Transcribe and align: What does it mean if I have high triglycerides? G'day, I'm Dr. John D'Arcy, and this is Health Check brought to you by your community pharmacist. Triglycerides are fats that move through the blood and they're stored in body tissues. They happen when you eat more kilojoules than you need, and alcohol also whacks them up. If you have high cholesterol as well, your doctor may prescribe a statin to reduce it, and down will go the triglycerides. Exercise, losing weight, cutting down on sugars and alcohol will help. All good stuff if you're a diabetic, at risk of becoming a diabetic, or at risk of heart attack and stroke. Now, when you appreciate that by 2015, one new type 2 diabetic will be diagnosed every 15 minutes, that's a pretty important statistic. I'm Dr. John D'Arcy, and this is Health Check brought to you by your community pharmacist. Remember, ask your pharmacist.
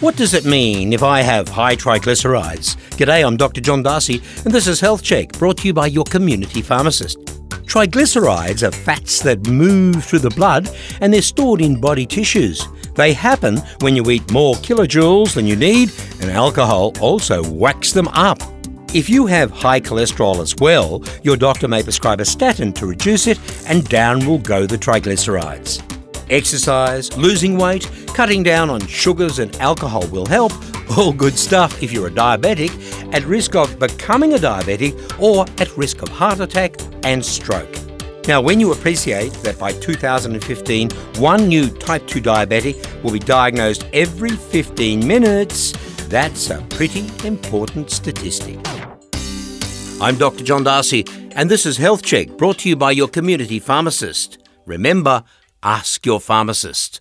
What 0.00 0.14
does 0.14 0.32
it 0.32 0.44
mean 0.44 0.92
if 0.92 1.02
I 1.02 1.22
have 1.22 1.48
high 1.48 1.74
triglycerides? 1.74 2.76
G'day, 2.96 3.26
I'm 3.26 3.36
Dr. 3.36 3.60
John 3.60 3.82
D'Arcy, 3.82 4.22
and 4.44 4.54
this 4.54 4.68
is 4.68 4.78
Health 4.78 5.02
Check 5.02 5.32
brought 5.32 5.58
to 5.58 5.66
you 5.66 5.74
by 5.74 5.88
your 5.88 6.04
community 6.04 6.62
pharmacist. 6.62 7.18
Triglycerides 7.66 8.62
are 8.62 8.70
fats 8.70 9.18
that 9.22 9.48
move 9.48 10.04
through 10.04 10.20
the 10.20 10.30
blood 10.30 10.70
and 11.00 11.12
they're 11.12 11.20
stored 11.20 11.60
in 11.60 11.80
body 11.80 12.06
tissues. 12.06 12.64
They 12.94 13.12
happen 13.12 13.56
when 13.80 13.96
you 13.96 14.08
eat 14.08 14.30
more 14.30 14.54
kilojoules 14.54 15.34
than 15.34 15.48
you 15.48 15.56
need, 15.56 15.90
and 16.20 16.30
alcohol 16.30 16.92
also 17.00 17.42
whacks 17.42 17.90
them 17.90 18.06
up. 18.08 18.40
If 18.94 19.10
you 19.10 19.26
have 19.26 19.50
high 19.50 19.80
cholesterol 19.80 20.40
as 20.40 20.54
well, 20.60 21.02
your 21.24 21.36
doctor 21.36 21.66
may 21.66 21.82
prescribe 21.82 22.20
a 22.20 22.24
statin 22.24 22.72
to 22.74 22.86
reduce 22.86 23.26
it, 23.26 23.40
and 23.66 23.84
down 23.88 24.24
will 24.24 24.38
go 24.38 24.64
the 24.64 24.78
triglycerides. 24.78 25.97
Exercise, 26.30 27.16
losing 27.16 27.56
weight, 27.56 27.90
cutting 28.08 28.42
down 28.42 28.68
on 28.68 28.86
sugars 28.86 29.38
and 29.38 29.54
alcohol 29.56 30.06
will 30.08 30.26
help. 30.26 30.52
All 30.96 31.12
good 31.12 31.38
stuff 31.38 31.82
if 31.82 31.92
you're 31.92 32.08
a 32.08 32.10
diabetic, 32.10 32.70
at 33.14 33.24
risk 33.24 33.54
of 33.54 33.78
becoming 33.78 34.34
a 34.34 34.36
diabetic, 34.36 35.20
or 35.20 35.46
at 35.60 35.74
risk 35.76 36.02
of 36.02 36.08
heart 36.08 36.40
attack 36.40 36.76
and 37.04 37.24
stroke. 37.24 37.74
Now, 38.26 38.42
when 38.42 38.60
you 38.60 38.72
appreciate 38.72 39.32
that 39.42 39.58
by 39.58 39.72
2015, 39.72 40.90
one 41.16 41.48
new 41.48 41.70
type 41.70 42.06
2 42.06 42.20
diabetic 42.20 43.02
will 43.02 43.12
be 43.12 43.18
diagnosed 43.18 43.86
every 43.94 44.30
15 44.30 45.06
minutes, 45.06 45.72
that's 46.08 46.50
a 46.50 46.60
pretty 46.68 47.06
important 47.26 47.90
statistic. 47.90 48.58
I'm 50.00 50.16
Dr. 50.16 50.44
John 50.44 50.64
D'Arcy, 50.64 51.06
and 51.32 51.50
this 51.50 51.64
is 51.64 51.78
Health 51.78 52.02
Check 52.02 52.28
brought 52.36 52.58
to 52.58 52.68
you 52.68 52.76
by 52.76 52.90
your 52.90 53.08
community 53.08 53.58
pharmacist. 53.58 54.38
Remember, 54.66 55.24
ask 55.62 56.04
your 56.06 56.20
pharmacist. 56.20 57.00